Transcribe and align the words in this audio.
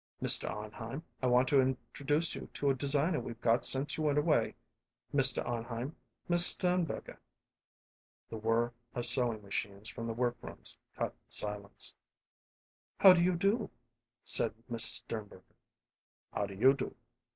"Mr. 0.19 0.49
Arnheim, 0.49 1.03
I 1.21 1.27
want 1.27 1.47
to 1.49 1.61
introduce 1.61 2.33
you 2.33 2.49
to 2.55 2.71
a 2.71 2.73
designer 2.73 3.19
we've 3.19 3.39
got 3.39 3.63
since 3.63 3.97
you 3.97 4.03
went 4.03 4.17
away. 4.17 4.55
Mr. 5.13 5.45
Arnheim 5.45 5.95
Miss 6.27 6.43
Sternberger." 6.43 7.21
The 8.27 8.37
whir 8.37 8.73
of 8.95 9.05
sewing 9.05 9.43
machines 9.43 9.89
from 9.89 10.07
the 10.07 10.13
workrooms 10.13 10.79
cut 10.95 11.13
the 11.27 11.31
silence. 11.31 11.93
"How 12.97 13.13
do 13.13 13.21
you 13.21 13.35
do?" 13.35 13.69
said 14.23 14.55
Miss 14.67 14.85
Sternberger. 14.85 15.55
"How 16.33 16.47
do 16.47 16.55
you 16.55 16.73
do?" 16.73 16.95